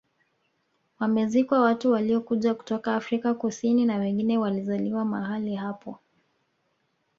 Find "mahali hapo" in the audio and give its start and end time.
5.05-5.99